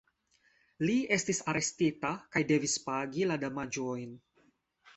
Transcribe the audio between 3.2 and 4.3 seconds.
la damaĝojn.